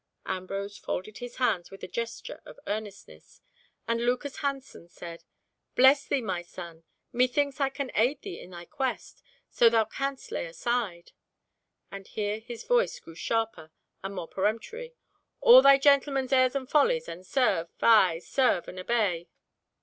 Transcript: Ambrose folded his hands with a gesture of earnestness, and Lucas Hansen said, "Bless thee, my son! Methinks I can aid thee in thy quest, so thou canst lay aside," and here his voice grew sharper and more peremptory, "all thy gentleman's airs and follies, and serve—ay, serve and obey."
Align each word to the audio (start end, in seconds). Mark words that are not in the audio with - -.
Ambrose 0.25 0.79
folded 0.79 1.19
his 1.19 1.35
hands 1.35 1.69
with 1.69 1.83
a 1.83 1.87
gesture 1.87 2.41
of 2.43 2.59
earnestness, 2.65 3.39
and 3.87 4.03
Lucas 4.03 4.37
Hansen 4.37 4.89
said, 4.89 5.23
"Bless 5.75 6.07
thee, 6.07 6.21
my 6.23 6.41
son! 6.41 6.83
Methinks 7.13 7.61
I 7.61 7.69
can 7.69 7.91
aid 7.93 8.19
thee 8.23 8.39
in 8.39 8.49
thy 8.49 8.65
quest, 8.65 9.21
so 9.51 9.69
thou 9.69 9.85
canst 9.85 10.31
lay 10.31 10.47
aside," 10.47 11.11
and 11.91 12.07
here 12.07 12.39
his 12.39 12.63
voice 12.63 12.99
grew 12.99 13.13
sharper 13.13 13.69
and 14.03 14.15
more 14.15 14.27
peremptory, 14.27 14.95
"all 15.39 15.61
thy 15.61 15.77
gentleman's 15.77 16.33
airs 16.33 16.55
and 16.55 16.67
follies, 16.67 17.07
and 17.07 17.23
serve—ay, 17.23 18.17
serve 18.25 18.67
and 18.67 18.79
obey." 18.79 19.29